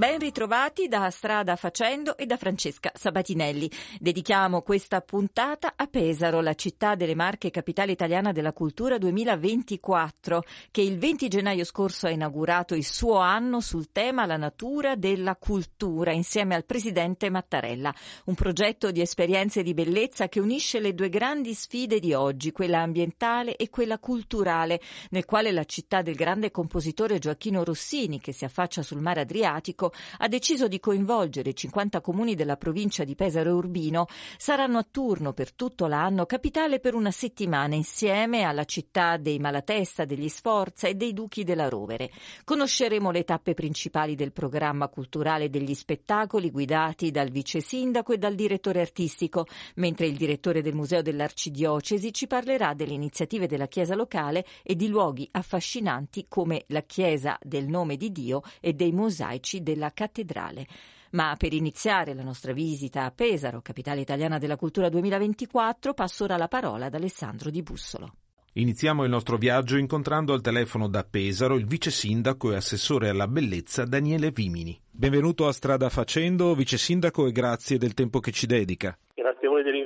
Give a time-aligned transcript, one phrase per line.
[0.00, 3.70] Ben ritrovati da Strada Facendo e da Francesca Sabatinelli.
[3.98, 10.80] Dedichiamo questa puntata a Pesaro, la città delle Marche capitale italiana della cultura 2024, che
[10.80, 16.12] il 20 gennaio scorso ha inaugurato il suo anno sul tema La natura della cultura
[16.12, 17.94] insieme al presidente Mattarella.
[18.24, 22.80] Un progetto di esperienze di bellezza che unisce le due grandi sfide di oggi, quella
[22.80, 28.46] ambientale e quella culturale, nel quale la città del grande compositore Gioacchino Rossini, che si
[28.46, 29.88] affaccia sul mare Adriatico,
[30.18, 34.06] ha deciso di coinvolgere i 50 comuni della provincia di Pesaro e Urbino.
[34.36, 40.04] Saranno a turno per tutto l'anno capitale per una settimana insieme alla città dei Malatesta,
[40.04, 42.10] degli Sforza e dei Duchi della Rovere.
[42.44, 48.34] Conosceremo le tappe principali del programma culturale degli spettacoli guidati dal vice sindaco e dal
[48.34, 54.44] direttore artistico, mentre il direttore del Museo dell'Arcidiocesi ci parlerà delle iniziative della Chiesa locale
[54.62, 59.79] e di luoghi affascinanti come la Chiesa del Nome di Dio e dei mosaici della
[59.80, 60.66] della cattedrale.
[61.12, 66.36] Ma per iniziare la nostra visita a Pesaro, capitale italiana della cultura 2024, passo ora
[66.36, 68.14] la parola ad Alessandro Di Bussolo.
[68.54, 73.28] Iniziamo il nostro viaggio incontrando al telefono da Pesaro il vice sindaco e assessore alla
[73.28, 74.78] bellezza Daniele Vimini.
[74.90, 78.96] Benvenuto a Strada Facendo, vice sindaco, e grazie del tempo che ci dedica.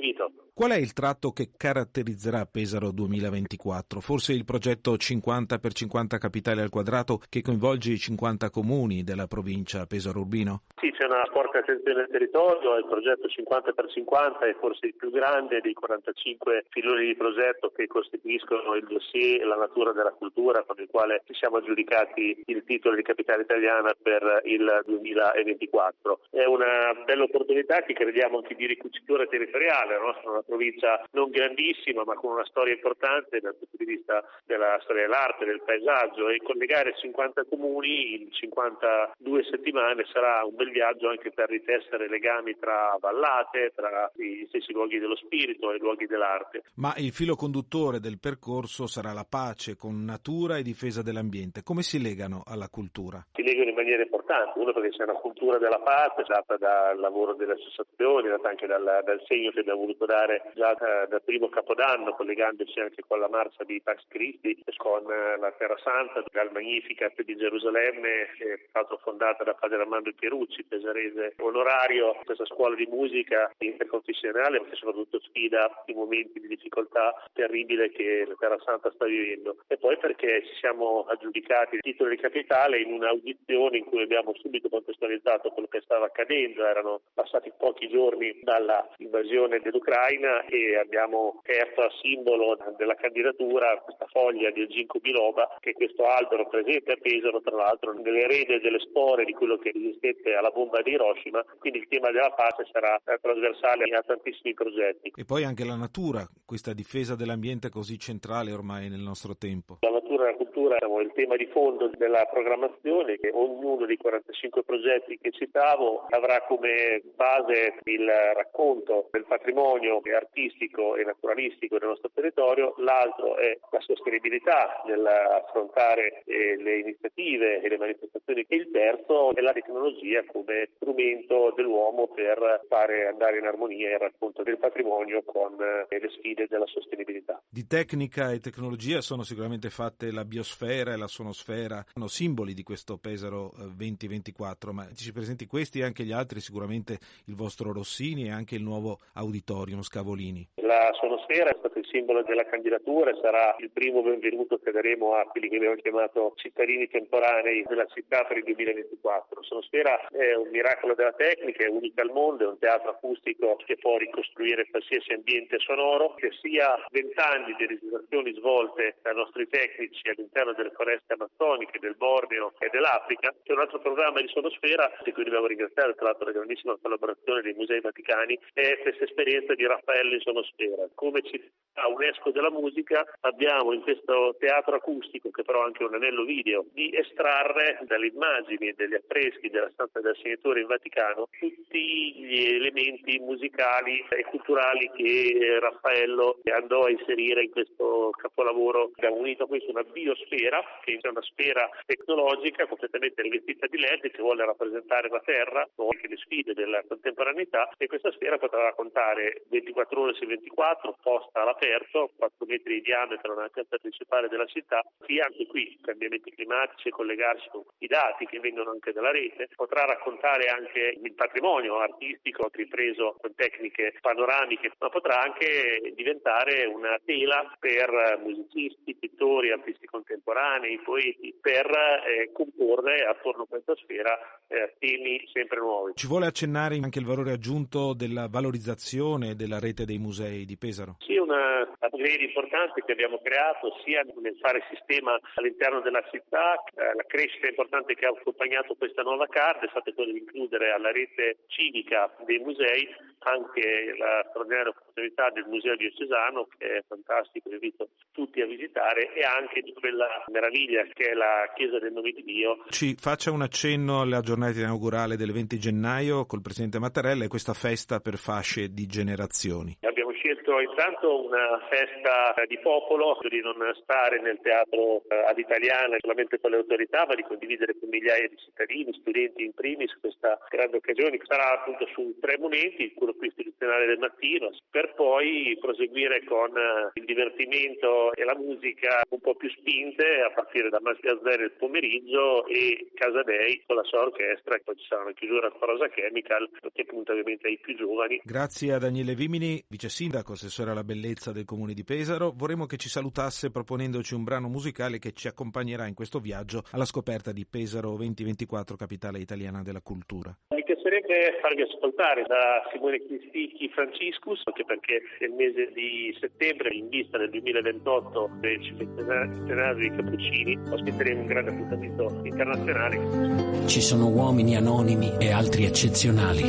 [0.05, 0.31] Dell'invito.
[0.55, 3.99] Qual è il tratto che caratterizzerà Pesaro 2024?
[3.99, 9.27] Forse il progetto 50 x 50 capitali al quadrato che coinvolge i 50 comuni della
[9.27, 10.61] provincia Pesaro Urbino?
[10.79, 14.95] Sì, c'è una forte attenzione al territorio, il progetto 50 x 50 è forse il
[14.95, 20.63] più grande dei 45 filoni di progetto che costituiscono il dossier La natura della cultura
[20.63, 26.19] con il quale ci siamo aggiudicati il titolo di capitale italiana per il 2024.
[26.29, 31.03] È una bella opportunità che crediamo anche di ricucitura territoriale, la nostra è una provincia
[31.11, 35.61] non grandissima ma con una storia importante dal punto di vista della storia dell'arte, del
[35.63, 42.09] paesaggio e collegare 50 comuni in 52 settimane sarà un bel viaggio anche per ritessere
[42.09, 46.63] legami tra vallate, tra gli stessi luoghi dello spirito e luoghi dell'arte.
[46.75, 51.63] Ma il filo conduttore del percorso sarà la pace con natura e difesa dell'ambiente.
[51.63, 53.25] Come si legano alla cultura?
[53.33, 57.33] Si legano in maniera importante, uno perché c'è una cultura della pace data dal lavoro
[57.33, 61.47] delle associazioni, data anche dal, dal segno che abbiamo voluto dare già da, dal primo
[61.49, 67.21] capodanno, collegandoci anche con la marcia di Pax Christi, con la Terra Santa, dal Magnificat
[67.21, 72.87] di Gerusalemme, che è stata fondata da padre Armando Pierucci, pesarese onorario, questa scuola di
[72.87, 78.91] musica interconfessionale, ma che soprattutto sfida i momenti di difficoltà terribile che la Terra Santa
[78.91, 79.57] sta vivendo.
[79.67, 84.33] E poi perché ci siamo aggiudicati il titolo di capitale in un'audizione in cui abbiamo
[84.35, 91.35] subito contestualizzato quello che stava accadendo, erano passati pochi giorni dalla invasione dell'Ucraina e abbiamo
[91.39, 96.93] aperto a simbolo della candidatura questa foglia di ginkgo biloba, che è questo albero presente
[96.93, 101.43] a Pesaro, tra l'altro nell'erede delle spore di quello che resistette alla bomba di Hiroshima,
[101.59, 105.11] quindi il tema della pace sarà trasversale a tantissimi progetti.
[105.15, 109.79] E poi anche la natura, questa difesa dell'ambiente così centrale ormai nel nostro tempo.
[109.81, 113.97] La natura e la cultura è il tema di fondo della programmazione che ognuno dei
[113.97, 121.89] 45 progetti che citavo avrà come base il racconto del patrimonio artistico e naturalistico del
[121.89, 128.69] nostro territorio, l'altro è la sostenibilità nell'affrontare eh, le iniziative e le manifestazioni e il
[128.71, 134.57] terzo è la tecnologia come strumento dell'uomo per fare andare in armonia il racconto del
[134.57, 135.57] patrimonio con
[135.89, 137.41] eh, le sfide della sostenibilità.
[137.49, 142.63] Di tecnica e tecnologia sono sicuramente fatte la biosfera e la sonosfera, sono simboli di
[142.63, 148.25] questo Pesaro 2024, ma ci presenti questi e anche gli altri, sicuramente il vostro Rossini
[148.25, 150.49] e anche il nuovo auditorium Scavolini.
[150.55, 155.13] La sonosfera è stato il simbolo della candidatura e sarà il primo benvenuto che daremo
[155.13, 159.43] a quelli che abbiamo chiamato cittadini temporanei della città per il 2024.
[159.43, 163.77] Sonosfera è un miracolo della tecnica, è unica al mondo, è un teatro acustico che
[163.77, 170.53] può ricostruire qualsiasi ambiente sonoro, che sia vent'anni di registrazioni svolte dai nostri tecnici all'interno
[170.53, 175.11] delle foreste amazzoniche, del Borneo e dell'Africa, che è un altro programma di sonosfera di
[175.11, 179.67] cui dobbiamo ringraziare tra l'altro la grandissima collaborazione dei Musei Vaticani, è questa esperienza di
[179.67, 180.89] Raffaello in sonosfera.
[180.95, 181.39] Come ci
[181.75, 186.23] a UNESCO della musica abbiamo in questo teatro acustico, che però è anche un anello
[186.23, 192.13] video, di estrarre dalle immagini e degli affreschi della stanza del Segnatore in Vaticano tutti
[192.15, 196.14] gli elementi musicali e culturali che Raffaello
[196.53, 198.91] andò a inserire in questo capolavoro.
[198.95, 204.11] Abbiamo unito a questo una biosfera, che è una sfera tecnologica completamente rivestita di LED
[204.11, 208.61] che vuole rappresentare la Terra, o anche le sfide della contemporaneità, e questa sfera potrà
[208.61, 214.27] raccontare 24 ore su 24, posta all'aperto aperto, 4 metri di diametro nella piazza principale
[214.27, 218.91] della città, chi anche qui, cambiamenti climatici e collegarsi con i dati che vengono anche
[218.91, 225.93] dalla rete, potrà raccontare anche il patrimonio artistico ripreso con tecniche panoramiche, ma potrà anche
[226.05, 233.73] diventare una tela per musicisti, pittori, artisti contemporanei, poeti, per eh, comporre attorno a questa
[233.75, 234.15] sfera
[234.47, 235.93] eh, temi sempre nuovi.
[235.95, 240.97] Ci vuole accennare anche il valore aggiunto della valorizzazione della rete dei musei di Pesaro?
[240.99, 246.93] Sì, una upgrade importante che abbiamo creato sia nel fare sistema all'interno della città, eh,
[246.93, 250.91] la crescita importante che ha accompagnato questa nuova card è stata quella di includere alla
[250.91, 252.87] rete civica dei musei
[253.25, 259.23] anche la straordinaria opportunità del Museo Diocesano che è fantastico, invito tutti a visitare e
[259.23, 262.65] anche di quella meraviglia che è la Chiesa del Nome di Dio.
[262.69, 267.53] Ci faccia un accenno alla giornata inaugurale del 20 gennaio col Presidente Mattarella e questa
[267.53, 269.77] festa per fasce di generazioni.
[269.81, 276.39] Abbiamo scelto intanto una festa di popolo, di non stare nel teatro eh, all'italiana solamente
[276.39, 280.77] con le autorità, ma di condividere con migliaia di cittadini, studenti in primis, questa grande
[280.77, 286.23] occasione che sarà appunto su tre momenti, quello più istituzionale del mattino, per poi proseguire
[286.23, 290.79] con eh, il divertimento e la musica un po' più spinte a partire da
[291.23, 295.49] Zero il pomeriggio e Casa Dei con la sua orchestra poi ci sarà una chiusura
[295.51, 298.19] con Rosa Chemical che punta ovviamente ai più giovani.
[298.23, 302.31] Grazie a Daniele Vimini, vice sindaco, assessore alla bellezza del comune di Pesaro.
[302.35, 306.85] Vorremmo che ci salutasse proponendoci un brano musicale che ci accompagnerà in questo viaggio alla
[306.85, 310.35] scoperta di Pesaro 2024, capitale italiana della cultura.
[310.53, 316.87] Mi piacerebbe farvi ascoltare da Simone Cristicchi Franciscus, anche perché nel mese di settembre, in
[316.89, 323.65] vista del 2028 del cinquantenario di Cappuccini, ospiteremo un grande appuntamento internazionale.
[323.67, 326.43] Ci sono uomini anonimi e altri eccezionali,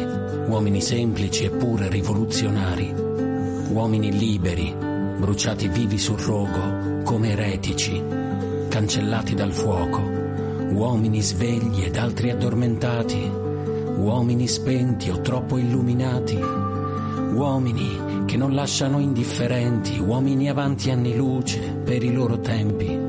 [0.46, 3.06] uomini semplici eppure rivoluzionari,
[3.70, 4.74] uomini liberi,
[5.18, 8.02] bruciati vivi sul rogo come eretici,
[8.68, 10.00] cancellati dal fuoco,
[10.72, 13.44] uomini svegli ed altri addormentati.
[13.96, 22.02] Uomini spenti o troppo illuminati, uomini che non lasciano indifferenti, uomini avanti anni luce per
[22.02, 23.05] i loro tempi.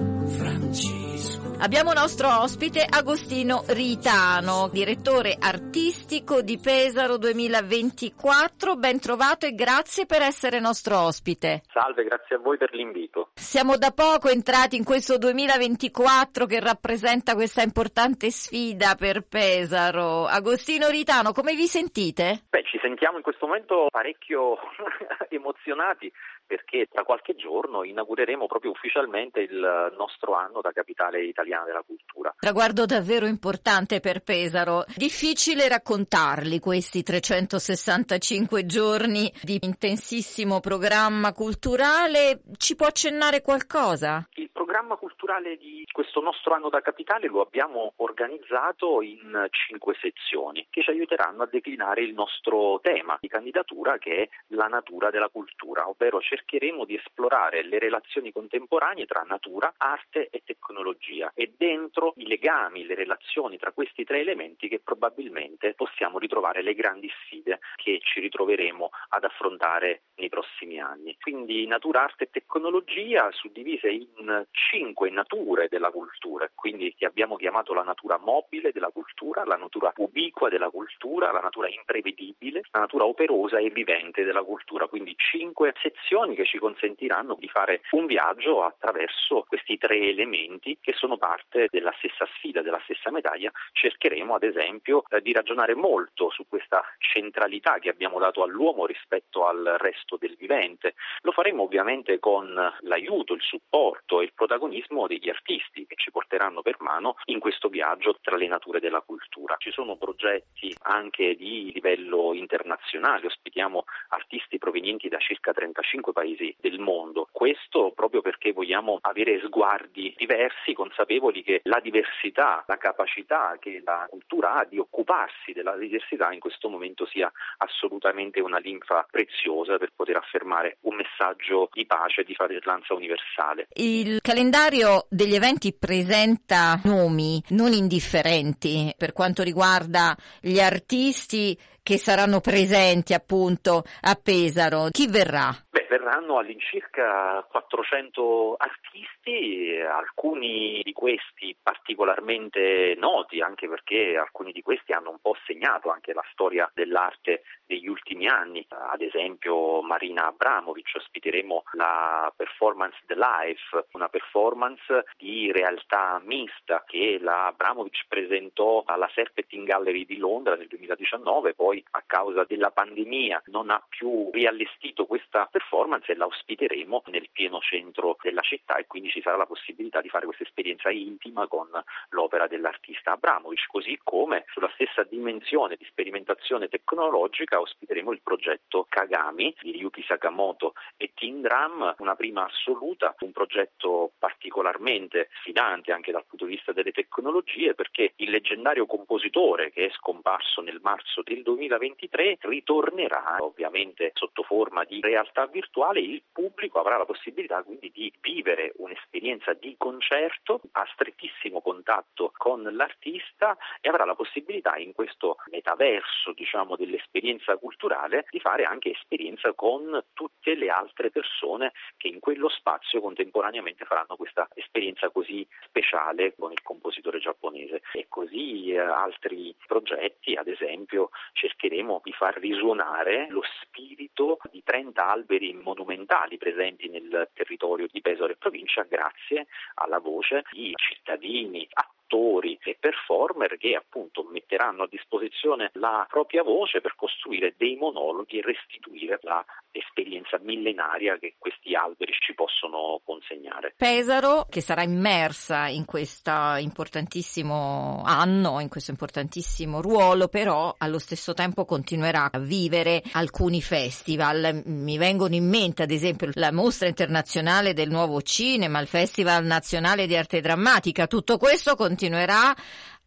[1.59, 8.75] Abbiamo nostro ospite Agostino Ritano, direttore artistico di Pesaro 2024.
[8.75, 11.63] Ben trovato e grazie per essere nostro ospite.
[11.73, 13.31] Salve, grazie a voi per l'invito.
[13.33, 20.27] Siamo da poco entrati in questo 2024 che rappresenta questa importante sfida per Pesaro.
[20.27, 22.43] Agostino Ritano, come vi sentite?
[22.49, 24.57] Beh, ci sentiamo in questo momento parecchio
[25.29, 26.11] emozionati
[26.47, 32.33] perché tra qualche giorno inaugureremo proprio ufficialmente il nostro anno da capitale italiana della cultura.
[32.39, 34.85] Traguardo davvero importante per Pesaro.
[34.95, 42.41] Difficile raccontarli questi 365 giorni di intensissimo programma culturale.
[42.57, 44.27] Ci può accennare qualcosa?
[44.35, 50.67] Il programma culturale di questo nostro anno da capitale lo abbiamo organizzato in cinque sezioni
[50.69, 55.29] che ci aiuteranno a declinare il nostro tema di candidatura che è la natura della
[55.29, 62.13] cultura, ovvero cercheremo di esplorare le relazioni contemporanee tra natura, arte e tecnologia e dentro
[62.17, 67.59] i legami, le relazioni tra questi tre elementi che probabilmente possiamo ritrovare le grandi sfide
[67.75, 71.17] che ci ritroveremo ad affrontare nei prossimi anni.
[71.19, 77.73] Quindi natura, arte e tecnologia suddivise in cinque nature della cultura, quindi che abbiamo chiamato
[77.73, 83.05] la natura mobile della cultura, la natura ubiqua della cultura, la natura imprevedibile, la natura
[83.05, 88.63] operosa e vivente della cultura, quindi cinque sezioni che ci consentiranno di fare un viaggio
[88.63, 93.51] attraverso questi tre elementi che sono parte della stessa sfida, della stessa medaglia.
[93.71, 99.45] Cercheremo ad esempio eh, di ragionare molto su questa centralità che abbiamo dato all'uomo rispetto
[99.45, 100.95] al resto del vivente.
[101.21, 106.61] Lo faremo ovviamente con l'aiuto, il supporto e il protagonismo degli artisti che ci porteranno
[106.61, 109.55] per mano in questo viaggio tra le nature della cultura.
[109.57, 116.79] Ci sono progetti anche di livello internazionale, ospitiamo artisti provenienti da circa 35 paesi del
[116.79, 117.27] mondo.
[117.31, 124.07] Questo proprio perché vogliamo avere sguardi diversi, consapevoli che la diversità, la capacità che la
[124.09, 129.91] cultura ha di occuparsi della diversità in questo momento sia assolutamente una linfa preziosa per
[129.95, 133.67] poter affermare un messaggio di pace e di fratellanza universale.
[133.73, 141.55] Il calendario degli eventi presenta nomi non indifferenti per quanto riguarda gli artisti
[141.87, 144.89] che saranno presenti appunto a Pesaro.
[144.91, 145.55] Chi verrà?
[145.77, 154.93] Beh, verranno all'incirca 400 artisti, alcuni di questi particolarmente noti, anche perché alcuni di questi
[154.93, 158.65] hanno un po' segnato anche la storia dell'arte degli ultimi anni.
[158.69, 167.19] Ad esempio Marina Abramovic, ospiteremo la performance The Life, una performance di realtà mista che
[167.21, 173.43] la Abramovic presentò alla Serpentine Gallery di Londra nel 2019, poi a causa della pandemia
[173.51, 175.65] non ha più riallestito questa performance
[176.07, 180.09] e la ospiteremo nel pieno centro della città e quindi ci sarà la possibilità di
[180.09, 181.67] fare questa esperienza intima con
[182.09, 189.55] l'opera dell'artista Abramovic, così come sulla stessa dimensione di sperimentazione tecnologica ospiteremo il progetto Kagami
[189.61, 196.25] di Ryuki Sakamoto e Team Drum, una prima assoluta, un progetto particolarmente sfidante anche dal
[196.25, 201.43] punto di vista delle tecnologie perché il leggendario compositore che è scomparso nel marzo del
[201.43, 208.13] 2023 ritornerà ovviamente sotto forma di realtà virtuale, il pubblico avrà la possibilità quindi di
[208.21, 215.37] vivere un'esperienza di concerto a strettissimo contatto con l'artista e avrà la possibilità in questo
[215.49, 222.19] metaverso diciamo dell'esperienza culturale di fare anche esperienza con tutte le altre persone che in
[222.19, 227.81] quello spazio contemporaneamente faranno questa esperienza così speciale con il compositore giapponese.
[227.93, 235.07] E così eh, altri progetti ad esempio cercheremo di far risuonare lo spirito di 30
[235.07, 241.67] alberi monumentali presenti nel territorio di Pesaro e provincia grazie alla voce di cittadini,
[242.07, 248.39] attori e performer che appunto metteranno a disposizione la propria voce per costruire dei monologhi
[248.39, 253.73] e restituire la esperienza millenaria che questi alberi ci possono consegnare.
[253.75, 261.33] Pesaro che sarà immersa in questo importantissimo anno, in questo importantissimo ruolo, però allo stesso
[261.33, 264.63] tempo continuerà a vivere alcuni festival.
[264.65, 270.07] Mi vengono in mente ad esempio la mostra internazionale del nuovo cinema, il Festival nazionale
[270.07, 271.07] di arte drammatica.
[271.07, 272.55] Tutto questo continuerà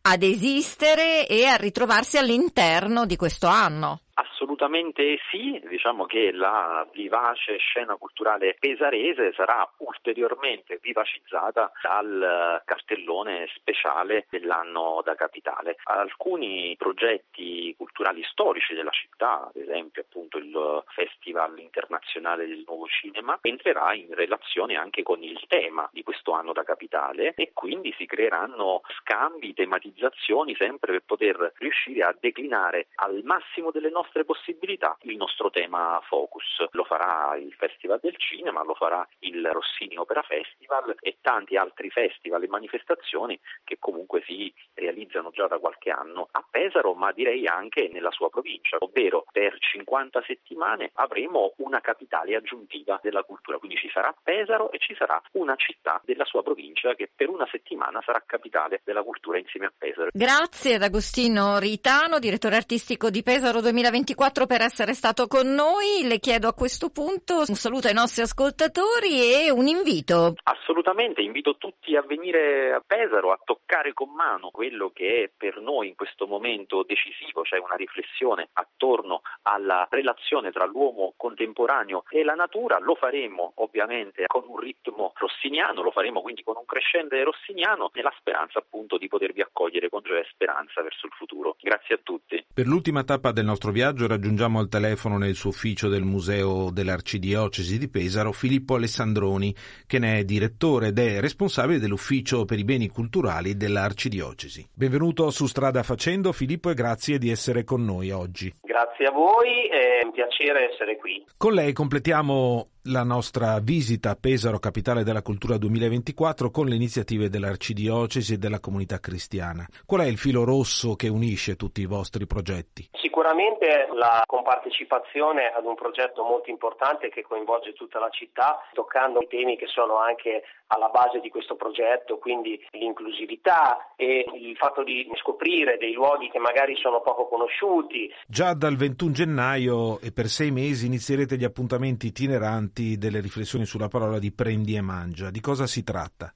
[0.02, 4.00] ad esistere e a ritrovarsi all'interno di questo anno.
[4.14, 14.26] Assolutamente sì, diciamo che la vivace scena culturale pesarese sarà ulteriormente vivacizzata dal cartellone speciale
[14.29, 15.76] dell'anno da capitale.
[15.85, 23.38] Alcuni progetti culturali storici della città, ad esempio appunto il Festival internazionale del nuovo cinema,
[23.40, 28.05] entrerà in relazione anche con il tema di questo anno da capitale e quindi si
[28.05, 34.97] creeranno scambi, tematizzazioni sempre per poter riuscire a declinare al massimo delle nostre possibilità possibilità
[35.02, 36.67] il nostro tema focus.
[36.71, 41.90] Lo farà il Festival del Cinema, lo farà il Rossini Opera Festival e tanti altri
[41.90, 47.47] festival e manifestazioni che comunque si realizzano già da qualche anno a Pesaro, ma direi
[47.47, 53.76] anche nella sua provincia, ovvero per 50 settimane avremo una capitale aggiuntiva della cultura, quindi
[53.76, 58.00] ci sarà Pesaro e ci sarà una città della sua provincia che per una settimana
[58.05, 60.09] sarà capitale della cultura insieme a Pesaro.
[60.12, 66.06] Grazie ad Agostino Ritano, direttore artistico di Pesaro 2024 per essere stato con noi.
[66.06, 70.35] Le chiedo a questo punto un saluto ai nostri ascoltatori e un invito.
[70.44, 75.61] Assolutamente, invito tutti a venire a Pesaro a toccare con mano quello che è per
[75.61, 82.23] noi in questo momento decisivo, cioè una riflessione attorno alla relazione tra l'uomo contemporaneo e
[82.23, 82.78] la natura.
[82.78, 88.12] Lo faremo ovviamente con un ritmo rossiniano, lo faremo quindi con un crescente rossiniano nella
[88.18, 91.56] speranza appunto di potervi accogliere con gioia e speranza verso il futuro.
[91.61, 92.44] Grazie a tutti.
[92.54, 97.79] Per l'ultima tappa del nostro viaggio raggiungiamo al telefono nel suo ufficio del Museo dell'Arcidiocesi
[97.79, 99.55] di Pesaro Filippo Alessandroni,
[99.87, 104.69] che ne è direttore ed è responsabile dell'ufficio per i beni culturali dell'Arcidiocesi.
[104.75, 108.55] Benvenuto su Strada Facendo Filippo e grazie di essere con noi oggi.
[108.61, 111.25] Grazie a voi, è un piacere essere qui.
[111.37, 117.29] Con lei completiamo la nostra visita a Pesaro, capitale della cultura 2024, con le iniziative
[117.29, 119.67] dell'Arcidiocesi e della comunità cristiana.
[119.85, 122.89] Qual è il filo rosso che unisce tutti i vostri progetti?
[122.93, 129.59] Sicuramente la compartecipazione ad un progetto molto importante che coinvolge tutta la città, toccando temi
[129.59, 135.77] che sono anche alla base di questo progetto, quindi l'inclusività e il fatto di scoprire
[135.77, 138.11] dei luoghi che magari sono poco conosciuti.
[138.27, 143.89] Già dal 21 gennaio e per sei mesi inizierete gli appuntamenti itineranti delle riflessioni sulla
[143.89, 145.31] parola di Prendi e Mangia.
[145.31, 146.33] Di cosa si tratta?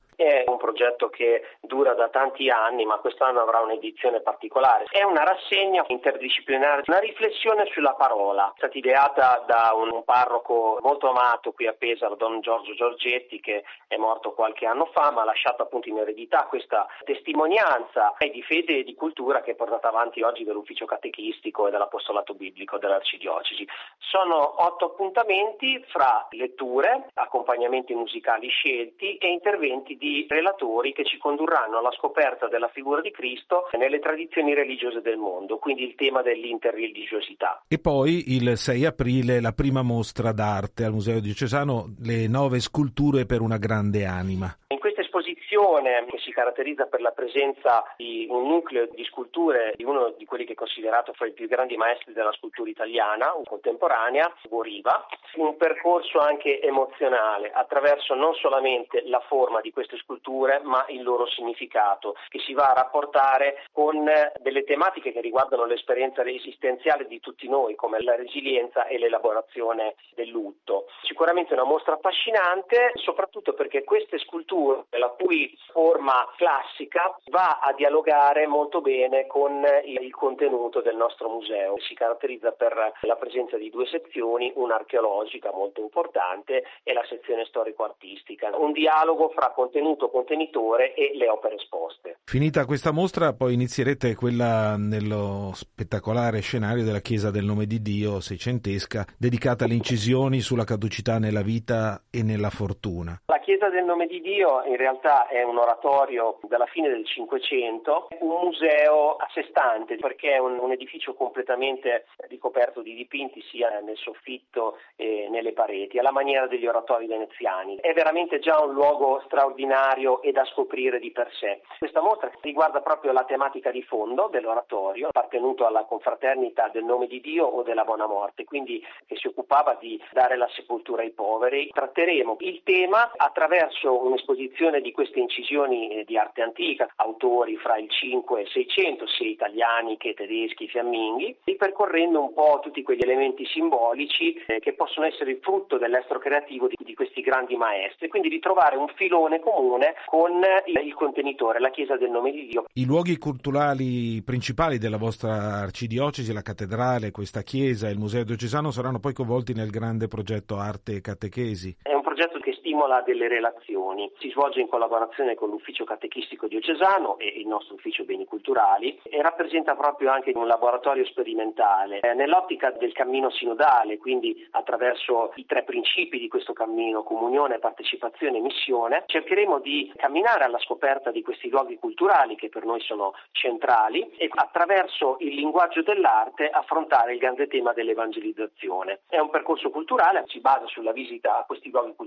[0.74, 4.86] Progetto che dura da tanti anni, ma quest'anno avrà un'edizione particolare.
[4.90, 11.10] È una rassegna interdisciplinare, una riflessione sulla parola, è stata ideata da un parroco molto
[11.10, 15.26] amato qui a Pesaro, Don Giorgio Giorgetti, che è morto qualche anno fa, ma ha
[15.26, 20.22] lasciato appunto in eredità questa testimonianza di fede e di cultura che è portata avanti
[20.22, 23.64] oggi dall'ufficio catechistico e dall'apostolato biblico dell'arcidiocesi.
[23.98, 30.62] Sono otto appuntamenti fra letture, accompagnamenti musicali scelti e interventi di relatori
[30.94, 35.84] che ci condurranno alla scoperta della figura di Cristo nelle tradizioni religiose del mondo, quindi
[35.84, 37.62] il tema dell'interreligiosità.
[37.68, 43.26] E poi il 6 aprile la prima mostra d'arte al Museo Diocesano, le nove sculture
[43.26, 44.54] per una grande anima.
[44.68, 49.84] In questa esposizione che si caratterizza per la presenza di un nucleo di sculture di
[49.84, 54.32] uno di quelli che è considerato fra i più grandi maestri della scultura italiana, contemporanea,
[54.48, 55.06] Boriva,
[55.36, 61.26] un percorso anche emozionale attraverso non solamente la forma di queste sculture ma il loro
[61.26, 64.04] significato che si va a rapportare con
[64.40, 70.28] delle tematiche che riguardano l'esperienza esistenziale di tutti noi come la resilienza e l'elaborazione del
[70.28, 70.86] lutto.
[71.02, 78.46] Sicuramente una mostra affascinante soprattutto perché queste sculture la cui forma classica va a dialogare
[78.46, 81.76] molto bene con il contenuto del nostro museo.
[81.80, 87.44] Si caratterizza per la presenza di due sezioni, una archeologica molto importante e la sezione
[87.46, 88.56] storico-artistica.
[88.56, 92.18] Un dialogo fra contenuto, contenitore e le opere esposte.
[92.24, 98.20] Finita questa mostra, poi inizierete quella nello spettacolare scenario della Chiesa del Nome di Dio
[98.20, 103.20] seicentesca, dedicata alle incisioni sulla caducità nella vita e nella fortuna.
[103.26, 108.08] La Chiesa del Nome di Dio in realtà è un oratorio dalla fine del Cinquecento,
[108.20, 113.80] un museo a sé stante perché è un, un edificio completamente ricoperto di dipinti sia
[113.80, 117.76] nel soffitto e nelle pareti, alla maniera degli oratori veneziani.
[117.76, 121.62] È veramente già un luogo straordinario e da scoprire di per sé.
[121.78, 127.20] Questa mostra riguarda proprio la tematica di fondo dell'oratorio, appartenuto alla confraternita del nome di
[127.20, 131.70] Dio o della buona morte, quindi che si occupava di dare la sepoltura ai poveri.
[131.72, 137.90] Tratteremo il tema attraverso un'esposizione di queste incisioni eh, di arte antica, autori fra il
[137.90, 143.44] 5 e il 600, sia italiani che tedeschi, fiamminghi, ripercorrendo un po' tutti quegli elementi
[143.46, 148.28] simbolici eh, che possono essere il frutto dell'estro creativo di, di, questi grandi maestri, quindi
[148.28, 152.64] di trovare un filone comune con il, il contenitore, la Chiesa del nome di Dio.
[152.74, 158.70] I luoghi culturali principali della vostra arcidiocesi, la cattedrale, questa chiesa e il museo diocesano
[158.70, 161.76] saranno poi coinvolti nel grande progetto Arte e Catechesi.
[161.82, 167.18] È un progetto che stimola delle relazioni, si svolge in collaborazione con l'ufficio catechistico diocesano
[167.18, 172.70] e il nostro ufficio beni culturali e rappresenta proprio anche un laboratorio sperimentale eh, nell'ottica
[172.70, 179.02] del cammino sinodale, quindi attraverso i tre principi di questo cammino, comunione, partecipazione e missione,
[179.06, 184.30] cercheremo di camminare alla scoperta di questi luoghi culturali che per noi sono centrali e
[184.32, 189.00] attraverso il linguaggio dell'arte affrontare il grande tema dell'evangelizzazione.
[189.08, 192.02] È un percorso culturale, si basa sulla visita a questi luoghi culturali,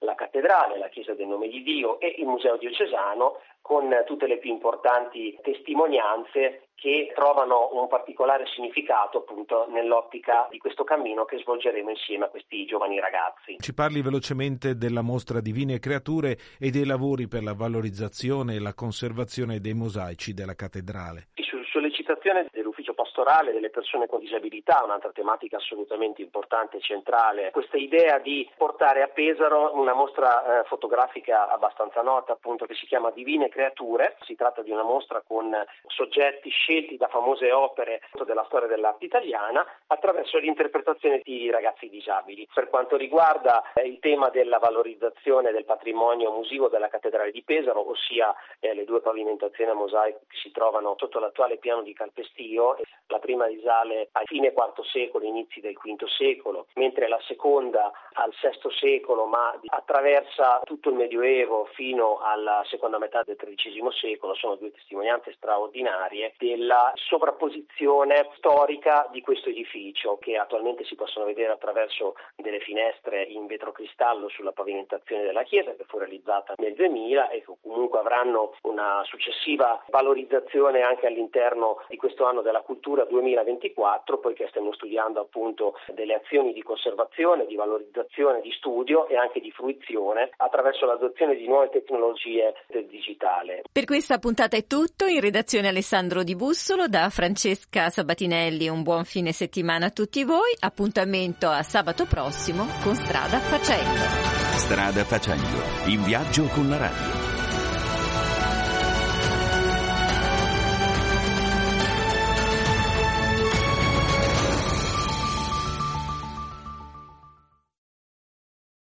[0.00, 4.38] la cattedrale, la chiesa del nome di Dio e il museo diocesano con tutte le
[4.38, 11.90] più importanti testimonianze che trovano un particolare significato appunto nell'ottica di questo cammino che svolgeremo
[11.90, 13.56] insieme a questi giovani ragazzi.
[13.58, 18.74] Ci parli velocemente della mostra Divine Creature e dei lavori per la valorizzazione e la
[18.74, 21.28] conservazione dei mosaici della cattedrale.
[21.34, 27.76] Su sollecitazione dell'ufficio pastorale delle persone con disabilità, un'altra tematica assolutamente importante e centrale, questa
[27.76, 33.10] idea di portare a Pesaro una mostra eh, fotografica abbastanza nota appunto che si chiama
[33.10, 35.54] Divine Creature, si tratta di una mostra con
[35.86, 42.48] soggetti scelti da famose opere della storia dell'arte italiana attraverso l'interpretazione di ragazzi disabili.
[42.52, 47.88] Per quanto riguarda eh, il tema della valorizzazione del patrimonio musivo della cattedrale di Pesaro,
[47.88, 52.76] ossia eh, le due pavimentazioni a mosaico che si trovano sotto l'attuale piano di Calpestio,
[53.06, 58.32] la prima risale a fine IV secolo, inizi del V secolo, mentre la seconda al
[58.40, 64.56] VI secolo, ma attraversa tutto il Medioevo fino alla seconda metà del XIII secolo, sono
[64.56, 71.52] due testimonianze straordinarie del della sovrapposizione storica di questo edificio che attualmente si possono vedere
[71.52, 77.44] attraverso delle finestre in vetrocristallo sulla pavimentazione della chiesa che fu realizzata nel 2000 e
[77.44, 81.06] che comunque avranno una successiva valorizzazione anche
[81.48, 87.46] all'interno di questo anno della cultura 2024 poiché stiamo studiando appunto delle azioni di conservazione,
[87.46, 93.62] di valorizzazione, di studio e anche di fruizione attraverso l'adozione di nuove tecnologie del digitale.
[93.70, 99.04] Per questa puntata è tutto, in redazione Alessandro Di Bussolo, da Francesca Sabatinelli un buon
[99.04, 104.56] fine settimana a tutti voi, appuntamento a sabato prossimo con Strada Facendo.
[104.56, 107.27] Strada Facendo, in viaggio con la radio.